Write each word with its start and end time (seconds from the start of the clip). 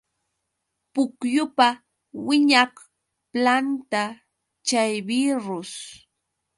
Pukyupa 0.93 1.67
wiñaq 2.25 2.73
planta 3.33 4.03
chay 4.67 4.93
birrus. 5.07 5.71